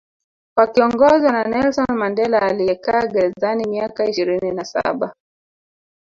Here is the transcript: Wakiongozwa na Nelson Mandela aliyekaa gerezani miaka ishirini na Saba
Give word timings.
Wakiongozwa 0.57 1.31
na 1.31 1.43
Nelson 1.43 1.85
Mandela 1.95 2.41
aliyekaa 2.41 3.07
gerezani 3.07 3.67
miaka 3.67 4.05
ishirini 4.09 4.51
na 4.51 4.65
Saba 4.65 5.13